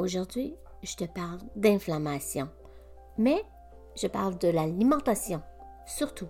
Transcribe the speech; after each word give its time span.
Aujourd'hui, 0.00 0.54
je 0.82 0.96
te 0.96 1.04
parle 1.04 1.40
d'inflammation. 1.56 2.48
Mais 3.18 3.44
je 4.00 4.06
parle 4.06 4.38
de 4.38 4.48
l'alimentation, 4.48 5.42
surtout, 5.84 6.28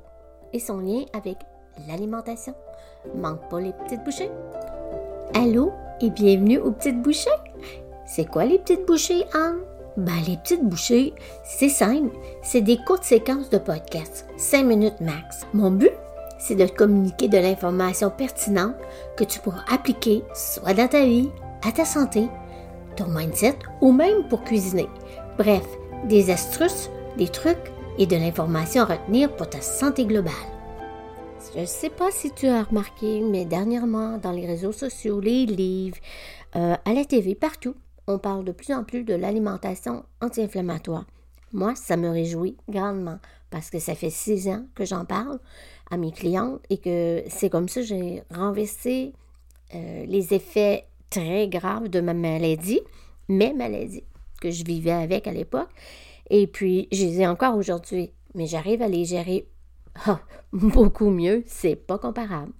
et 0.53 0.58
son 0.58 0.79
lien 0.79 1.04
avec 1.12 1.37
l'alimentation. 1.87 2.53
Manque 3.14 3.48
pas 3.48 3.61
les 3.61 3.72
petites 3.72 4.03
bouchées. 4.03 4.33
Allô 5.35 5.71
et 6.01 6.11
bienvenue 6.11 6.59
aux 6.59 6.72
petites 6.72 7.01
bouchées. 7.01 7.30
C'est 8.06 8.29
quoi 8.29 8.45
les 8.45 8.59
petites 8.59 8.88
bouchées, 8.88 9.25
Anne? 9.35 9.60
Ben, 9.96 10.21
les 10.26 10.38
petites 10.38 10.64
bouchées, 10.64 11.14
c'est 11.44 11.68
simple. 11.68 12.10
C'est 12.42 12.62
des 12.62 12.78
courtes 12.78 13.04
séquences 13.04 13.50
de 13.50 13.58
podcast, 13.58 14.26
5 14.37 14.64
minutes 14.64 15.00
max. 15.00 15.46
Mon 15.54 15.71
but, 15.71 15.92
c'est 16.41 16.56
de 16.56 16.66
communiquer 16.66 17.28
de 17.28 17.38
l'information 17.38 18.10
pertinente 18.10 18.74
que 19.16 19.23
tu 19.23 19.38
pourras 19.38 19.62
appliquer 19.73 20.24
soit 20.34 20.74
dans 20.74 20.88
ta 20.88 21.05
vie, 21.05 21.30
à 21.64 21.70
ta 21.70 21.84
santé, 21.84 22.27
ton 23.01 23.09
mindset 23.09 23.59
ou 23.80 23.92
même 23.92 24.28
pour 24.28 24.45
cuisiner. 24.45 24.87
Bref, 25.38 25.66
des 26.06 26.30
astuces, 26.30 26.91
des 27.16 27.29
trucs 27.29 27.73
et 27.98 28.06
de 28.06 28.16
l'information 28.16 28.83
à 28.83 28.97
retenir 28.97 29.34
pour 29.37 29.48
ta 29.48 29.62
santé 29.62 30.05
globale. 30.05 30.33
Je 31.55 31.61
ne 31.61 31.66
sais 31.66 31.89
pas 31.89 32.11
si 32.11 32.30
tu 32.30 32.47
as 32.47 32.62
remarqué, 32.62 33.23
mais 33.23 33.47
dernièrement, 33.47 34.19
dans 34.19 34.33
les 34.33 34.47
réseaux 34.47 34.73
sociaux, 34.73 35.20
les 35.20 35.47
livres, 35.47 35.97
euh, 36.56 36.77
à 36.84 36.92
la 36.92 37.05
TV, 37.06 37.34
partout, 37.34 37.75
on 38.06 38.19
parle 38.19 38.45
de 38.45 38.52
plus 38.52 38.75
en 38.75 38.84
plus 38.84 39.03
de 39.03 39.14
l'alimentation 39.14 40.05
anti-inflammatoire. 40.20 41.06
Moi, 41.53 41.75
ça 41.77 41.97
me 41.97 42.11
réjouit 42.11 42.56
grandement 42.69 43.19
parce 43.48 43.70
que 43.70 43.78
ça 43.78 43.95
fait 43.95 44.11
six 44.11 44.47
ans 44.48 44.64
que 44.75 44.84
j'en 44.84 45.06
parle 45.06 45.41
à 45.91 45.97
mes 45.97 46.12
clientes 46.12 46.61
et 46.69 46.77
que 46.77 47.23
c'est 47.28 47.48
comme 47.48 47.69
ça 47.69 47.80
que 47.80 47.87
j'ai 47.87 48.23
renversé 48.30 49.14
euh, 49.75 50.05
les 50.06 50.34
effets 50.34 50.84
très 51.10 51.48
graves 51.48 51.88
de 51.88 52.00
ma 52.00 52.14
maladie, 52.14 52.80
mes 53.28 53.52
maladies 53.52 54.05
que 54.41 54.50
je 54.50 54.64
vivais 54.64 54.92
avec 54.92 55.27
à 55.27 55.33
l'époque. 55.33 55.69
Et 56.30 56.46
puis, 56.46 56.88
je 56.92 57.05
les 57.05 57.20
ai 57.20 57.27
encore 57.27 57.56
aujourd'hui, 57.56 58.12
mais 58.34 58.47
j'arrive 58.47 58.83
à 58.83 58.89
les 58.89 59.05
gérer 59.05 59.48
ah, 60.06 60.20
beaucoup 60.52 61.11
mieux. 61.11 61.42
C'est 61.47 61.77
pas 61.77 61.98
comparable. 61.98 62.52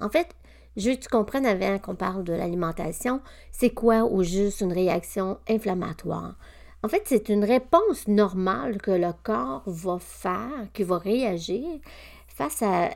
En 0.00 0.08
fait, 0.08 0.28
je 0.76 0.90
veux 0.90 0.96
que 0.96 1.02
tu 1.02 1.08
comprennes 1.08 1.46
avant 1.46 1.78
qu'on 1.78 1.96
parle 1.96 2.24
de 2.24 2.32
l'alimentation, 2.32 3.20
c'est 3.50 3.70
quoi 3.70 4.04
au 4.04 4.22
juste 4.22 4.60
une 4.60 4.72
réaction 4.72 5.38
inflammatoire? 5.48 6.36
En 6.84 6.88
fait, 6.88 7.02
c'est 7.06 7.28
une 7.28 7.44
réponse 7.44 8.06
normale 8.06 8.80
que 8.80 8.92
le 8.92 9.12
corps 9.24 9.64
va 9.66 9.98
faire, 9.98 10.68
qui 10.72 10.84
va 10.84 10.98
réagir 10.98 11.66
face 12.28 12.62
à 12.62 12.90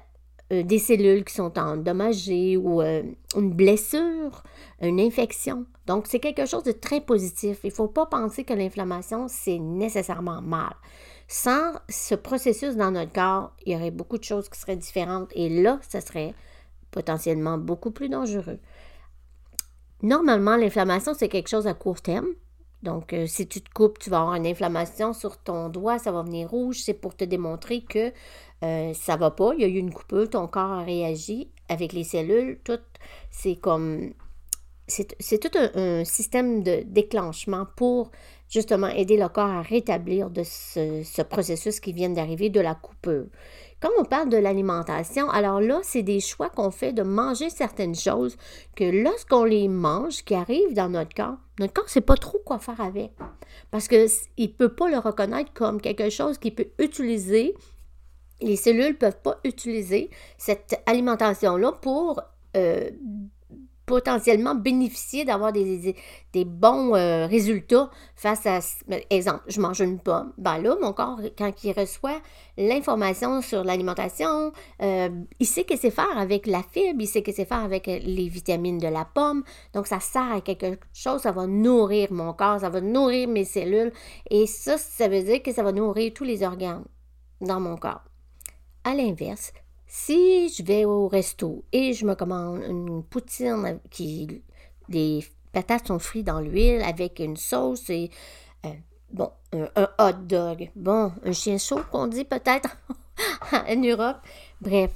euh, 0.53 0.63
des 0.63 0.79
cellules 0.79 1.25
qui 1.25 1.35
sont 1.35 1.59
endommagées 1.59 2.57
ou 2.57 2.83
euh, 2.83 3.03
une 3.37 3.53
blessure, 3.53 4.43
une 4.81 5.01
infection. 5.01 5.65
Donc, 5.87 6.07
c'est 6.07 6.21
quelque 6.21 6.47
chose 6.47 6.65
de 6.65 6.73
très 6.73 7.01
positif. 7.01 7.61
Il 7.65 7.69
ne 7.69 7.73
faut 7.73 7.89
pas 7.89 8.07
penser 8.07 8.45
que 8.45 8.53
l'inflammation, 8.53 9.27
c'est 9.29 9.59
nécessairement 9.59 10.43
mal. 10.43 10.75
Sans 11.27 11.73
ce 11.89 12.15
processus 12.15 12.77
dans 12.77 12.91
notre 12.91 13.13
corps, 13.13 13.53
il 13.65 13.73
y 13.73 13.77
aurait 13.77 13.91
beaucoup 13.91 14.19
de 14.19 14.25
choses 14.25 14.49
qui 14.51 14.61
seraient 14.61 14.77
différentes 14.77 15.31
et 15.35 15.49
là, 15.49 15.81
ce 15.89 16.01
serait 16.01 16.35
potentiellement 16.91 17.57
beaucoup 17.57 17.91
plus 17.91 18.11
dangereux. 18.11 18.59
Normalement, 20.03 20.57
l'inflammation, 20.57 21.15
c'est 21.15 21.29
quelque 21.29 21.49
chose 21.49 21.67
à 21.67 21.75
court 21.75 22.03
terme. 22.03 22.29
Donc, 22.83 23.13
euh, 23.13 23.27
si 23.27 23.47
tu 23.47 23.61
te 23.61 23.71
coupes, 23.71 23.99
tu 23.99 24.11
vas 24.11 24.21
avoir 24.21 24.35
une 24.35 24.47
inflammation 24.47 25.13
sur 25.13 25.39
ton 25.39 25.69
doigt, 25.69 25.99
ça 25.99 26.11
va 26.11 26.23
venir 26.23 26.51
rouge. 26.51 26.81
C'est 26.83 26.95
pour 26.95 27.15
te 27.17 27.25
démontrer 27.25 27.83
que 27.83 28.13
euh, 28.65 28.93
ça 28.95 29.17
va 29.17 29.31
pas. 29.31 29.53
Il 29.55 29.63
y 29.63 29.65
a 29.65 29.69
eu 29.69 29.79
une 29.79 29.93
coupure, 29.93 30.29
ton 30.29 30.49
corps 30.49 30.73
a 30.73 30.83
réagi 30.83 31.49
avec 31.69 31.93
les 31.93 32.05
cellules. 32.05 32.59
Tout, 32.65 32.81
c'est 33.31 33.57
comme. 33.57 34.13
C'est 34.89 35.39
tout 35.39 35.57
un, 35.57 36.05
système 36.05 36.63
de 36.63 36.83
déclenchement 36.85 37.67
pour 37.77 38.11
justement 38.51 38.89
aider 38.89 39.17
le 39.17 39.29
corps 39.29 39.49
à 39.49 39.63
rétablir 39.63 40.29
ce, 40.45 41.03
ce 41.03 41.23
processus 41.23 41.81
qui 41.81 41.95
vient 41.95 42.11
d'arriver 42.11 42.51
de 42.51 42.61
la 42.61 42.75
coupure. 42.75 43.27
Quand 43.83 43.91
on 43.99 44.05
parle 44.05 44.29
de 44.29 44.37
l'alimentation, 44.37 45.29
alors 45.29 45.61
là, 45.61 45.81
c'est 45.83 46.05
des 46.05 46.21
choix 46.21 46.49
qu'on 46.49 46.71
fait 46.71 46.93
de 46.93 47.03
manger 47.03 47.51
certaines 47.51 47.97
choses 47.97 48.37
que 48.77 48.85
lorsqu'on 48.85 49.43
les 49.43 49.67
mange, 49.67 50.23
qui 50.23 50.37
arrivent 50.37 50.73
dans 50.73 50.89
notre 50.89 51.13
corps, 51.13 51.39
notre 51.59 51.73
corps 51.73 51.87
ne 51.87 51.91
sait 51.91 52.01
pas 52.01 52.15
trop 52.15 52.39
quoi 52.39 52.61
faire 52.61 52.81
avec. 52.81 53.11
Parce 53.73 53.89
qu'il 53.89 54.07
ne 54.39 54.47
peut 54.47 54.73
pas 54.73 54.89
le 54.89 54.99
reconnaître 54.99 55.53
comme 55.53 55.81
quelque 55.81 56.11
chose 56.11 56.39
qu'il 56.39 56.55
peut 56.55 56.69
utiliser. 56.79 57.57
Les 58.41 58.55
cellules 58.55 58.93
ne 58.93 58.93
peuvent 58.93 59.21
pas 59.21 59.41
utiliser 59.43 60.11
cette 60.39 60.81
alimentation-là 60.87 61.73
pour 61.73 62.23
euh, 62.57 62.89
potentiellement 63.93 64.55
bénéficier 64.55 65.27
d'avoir 65.27 65.53
des, 65.53 65.95
bons 66.47 66.95
euh, 66.95 67.27
résultats 67.27 67.91
face 68.17 68.47
à, 68.47 68.61
exemple, 69.11 69.43
je 69.49 69.61
mange 69.61 69.83
une 69.83 69.99
pomme. 69.99 70.33
Ben 70.39 70.57
là, 70.57 70.79
mon 70.81 70.95
corps, 70.95 71.21
quand 71.37 71.53
il 71.63 71.79
reçoit 71.79 72.19
l'information 72.57 73.43
sur 73.43 73.65
l'alimentation, 73.65 74.51
euh, 74.81 75.11
il 75.39 75.47
sait 75.47 75.65
que 75.65 75.77
c'est 75.77 75.91
faire 75.91 76.17
avec 76.17 76.47
la 76.47 76.63
fibre, 76.63 77.03
il 77.03 77.07
sait 77.07 77.21
que 77.21 77.33
c'est 77.33 77.45
faire 77.45 77.63
avec 77.63 77.87
euh, 77.87 77.99
les 78.03 78.31
vitamines 78.31 78.79
de 78.79 78.89
la 78.89 79.05
pomme. 79.05 79.45
Donc, 79.75 79.87
ça 79.87 80.01
sert 80.01 80.33
à 80.33 80.41
quelque 80.41 80.79
chose, 80.95 81.21
ça 81.21 81.33
va 81.33 81.47
nourrir 81.47 82.11
mon 82.15 82.33
corps, 82.33 82.61
ça 82.61 82.71
va 82.71 82.81
nourrir 82.81 83.29
mes 83.29 83.45
cellules. 83.45 83.93
Et 84.31 84.47
ça, 84.47 84.79
ça 84.79 85.07
veut 85.07 85.23
dire 85.23 85.43
que 85.43 85.53
ça 85.53 85.63
va 85.63 85.71
nourrir 85.73 86.15
tous 86.15 86.25
les 86.25 86.43
organes 86.43 86.85
dans 87.43 87.61
mon 87.61 87.77
corps. 87.77 88.05
À 88.85 88.95
l'inverse, 88.95 89.53
si 89.95 90.49
je 90.49 90.63
vais 90.63 90.87
au 90.87 91.07
resto 91.07 91.65
et 91.71 91.93
je 91.93 92.07
me 92.07 92.15
commande 92.15 92.63
une 92.67 93.03
poutine 93.03 93.79
qui 93.91 94.43
les 94.89 95.23
patates 95.53 95.89
sont 95.89 95.99
frites 95.99 96.25
dans 96.25 96.41
l'huile 96.41 96.81
avec 96.81 97.19
une 97.19 97.37
sauce 97.37 97.91
et 97.91 98.11
euh, 98.65 98.71
bon 99.13 99.31
un, 99.53 99.89
hot 99.99 100.23
dog, 100.23 100.71
bon 100.75 101.13
un 101.23 101.33
chien 101.33 101.59
chaud 101.59 101.83
qu'on 101.91 102.07
dit 102.07 102.25
peut-être 102.25 102.75
en 103.53 103.77
Europe. 103.83 104.17
Bref, 104.63 104.93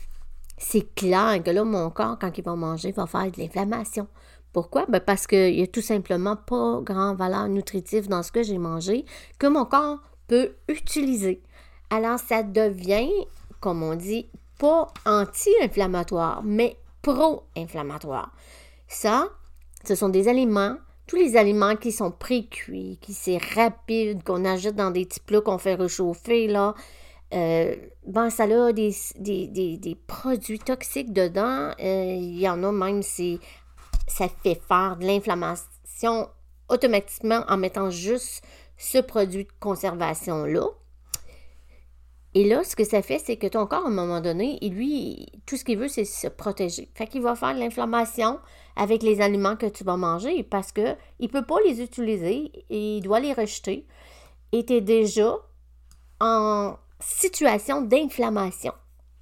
c'est 0.56 0.94
clair 0.94 1.42
que 1.44 1.50
là 1.50 1.62
mon 1.62 1.90
corps 1.90 2.18
quand 2.18 2.32
il 2.38 2.42
va 2.42 2.56
manger 2.56 2.92
va 2.92 3.06
faire 3.06 3.30
de 3.30 3.38
l'inflammation. 3.38 4.08
Pourquoi? 4.54 4.86
Ben 4.88 5.00
parce 5.00 5.26
qu'il 5.26 5.56
n'y 5.56 5.62
a 5.62 5.66
tout 5.66 5.82
simplement 5.82 6.36
pas 6.36 6.80
grand 6.80 7.14
valeur 7.14 7.48
nutritive 7.48 8.08
dans 8.08 8.22
ce 8.22 8.32
que 8.32 8.42
j'ai 8.42 8.56
mangé 8.56 9.04
que 9.38 9.46
mon 9.46 9.66
corps 9.66 9.98
peut 10.26 10.54
utiliser. 10.68 11.42
Alors 11.90 12.18
ça 12.18 12.42
devient, 12.42 13.12
comme 13.60 13.82
on 13.82 13.94
dit, 13.94 14.30
pas 14.58 14.88
anti-inflammatoire, 15.04 16.42
mais 16.44 16.76
pro-inflammatoire. 17.02 18.32
Ça, 18.88 19.28
ce 19.84 19.94
sont 19.94 20.08
des 20.08 20.28
aliments, 20.28 20.76
tous 21.06 21.16
les 21.16 21.36
aliments 21.36 21.76
qui 21.76 21.92
sont 21.92 22.10
pré-cuits, 22.10 22.98
qui 23.00 23.14
c'est 23.14 23.38
rapide, 23.54 24.24
qu'on 24.24 24.44
ajoute 24.44 24.74
dans 24.74 24.90
des 24.90 25.04
petits 25.04 25.20
plats 25.20 25.40
qu'on 25.40 25.58
fait 25.58 25.74
réchauffer, 25.74 26.48
là. 26.48 26.74
Euh, 27.34 27.74
ben, 28.06 28.30
ça 28.30 28.44
a 28.44 28.72
des, 28.72 29.98
produits 30.06 30.58
toxiques 30.58 31.12
dedans. 31.12 31.70
Euh, 31.80 32.16
il 32.18 32.38
y 32.38 32.48
en 32.48 32.62
a 32.62 32.72
même, 32.72 33.02
si 33.02 33.40
ça 34.06 34.28
fait 34.28 34.60
faire 34.68 34.96
de 34.96 35.06
l'inflammation 35.06 36.28
automatiquement 36.68 37.44
en 37.48 37.56
mettant 37.56 37.90
juste 37.90 38.44
ce 38.76 38.98
produit 38.98 39.44
de 39.44 39.52
conservation-là. 39.60 40.66
Et 42.36 42.44
là, 42.44 42.62
ce 42.64 42.76
que 42.76 42.84
ça 42.84 43.00
fait, 43.00 43.18
c'est 43.18 43.38
que 43.38 43.46
ton 43.46 43.64
corps, 43.64 43.86
à 43.86 43.88
un 43.88 43.90
moment 43.90 44.20
donné, 44.20 44.58
lui, 44.60 45.26
tout 45.46 45.56
ce 45.56 45.64
qu'il 45.64 45.78
veut, 45.78 45.88
c'est 45.88 46.04
se 46.04 46.26
protéger. 46.28 46.90
Fait 46.94 47.06
qu'il 47.06 47.22
va 47.22 47.34
faire 47.34 47.54
de 47.54 47.60
l'inflammation 47.60 48.38
avec 48.76 49.02
les 49.02 49.22
aliments 49.22 49.56
que 49.56 49.64
tu 49.64 49.84
vas 49.84 49.96
manger 49.96 50.42
parce 50.42 50.70
qu'il 50.70 50.98
ne 51.18 51.28
peut 51.28 51.46
pas 51.46 51.56
les 51.64 51.80
utiliser 51.80 52.52
et 52.68 52.98
il 52.98 53.00
doit 53.00 53.20
les 53.20 53.32
rejeter. 53.32 53.86
Et 54.52 54.66
tu 54.66 54.74
es 54.74 54.80
déjà 54.82 55.34
en 56.20 56.74
situation 57.00 57.80
d'inflammation. 57.80 58.74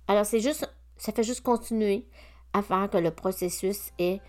Alors, 0.08 0.26
c'est 0.26 0.40
juste, 0.40 0.68
ça 0.96 1.12
fait 1.12 1.22
juste 1.22 1.42
continuer 1.42 2.08
à 2.52 2.62
faire 2.62 2.90
que 2.90 2.98
le 2.98 3.12
processus 3.12 3.92
est 4.00 4.20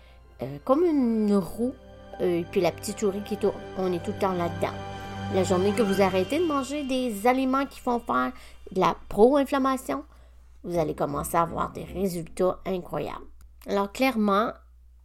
euh, 0.42 0.58
comme 0.64 0.84
une 0.84 1.34
roue, 1.34 1.74
et 2.20 2.42
euh, 2.42 2.42
puis 2.52 2.60
la 2.60 2.70
petite 2.70 3.00
souris 3.00 3.24
qui 3.24 3.36
tourne. 3.36 3.60
On 3.78 3.92
est 3.92 4.04
tout 4.04 4.12
le 4.12 4.18
temps 4.20 4.32
là-dedans. 4.32 4.95
La 5.34 5.44
journée 5.44 5.72
que 5.72 5.82
vous 5.82 6.00
arrêtez 6.00 6.38
de 6.38 6.46
manger 6.46 6.84
des 6.84 7.26
aliments 7.26 7.66
qui 7.66 7.80
font 7.80 7.98
faire 7.98 8.32
de 8.72 8.80
la 8.80 8.96
pro-inflammation, 9.08 10.04
vous 10.64 10.78
allez 10.78 10.94
commencer 10.94 11.36
à 11.36 11.42
avoir 11.42 11.72
des 11.72 11.84
résultats 11.84 12.58
incroyables. 12.64 13.26
Alors 13.66 13.92
clairement, 13.92 14.52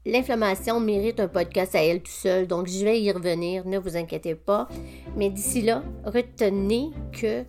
l'inflammation 0.06 0.80
mérite 0.80 1.20
un 1.20 1.28
podcast 1.28 1.76
à 1.76 1.84
elle 1.84 2.02
tout 2.02 2.12
seul, 2.12 2.48
donc 2.48 2.68
je 2.68 2.84
vais 2.86 3.02
y 3.02 3.12
revenir, 3.12 3.66
ne 3.68 3.78
vous 3.78 3.98
inquiétez 3.98 4.36
pas. 4.36 4.70
Mais 5.18 5.30
d'ici 5.30 5.62
là, 5.62 5.84
retenez 6.06 6.92
que 7.12 7.44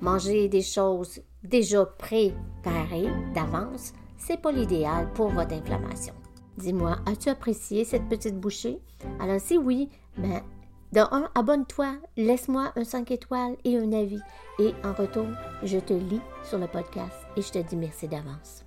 manger 0.00 0.48
des 0.48 0.62
choses 0.62 1.20
déjà 1.42 1.86
préparées 1.86 3.10
d'avance, 3.34 3.94
c'est 4.18 4.40
pas 4.40 4.52
l'idéal 4.52 5.10
pour 5.14 5.28
votre 5.28 5.54
inflammation. 5.54 6.14
Dis-moi, 6.58 6.96
as-tu 7.06 7.30
apprécié 7.30 7.84
cette 7.84 8.08
petite 8.08 8.38
bouchée? 8.38 8.80
Alors 9.20 9.40
si 9.40 9.56
oui, 9.56 9.88
ben 10.16 10.42
de 10.92 11.00
un, 11.00 11.28
abonne-toi, 11.34 11.94
laisse-moi 12.16 12.72
un 12.76 12.84
5 12.84 13.10
étoiles 13.10 13.56
et 13.64 13.76
un 13.78 13.92
avis. 13.92 14.20
Et 14.58 14.72
en 14.84 14.92
retour, 14.92 15.26
je 15.62 15.78
te 15.78 15.92
lis 15.92 16.20
sur 16.42 16.58
le 16.58 16.66
podcast 16.66 17.26
et 17.36 17.42
je 17.42 17.52
te 17.52 17.58
dis 17.58 17.76
merci 17.76 18.08
d'avance. 18.08 18.64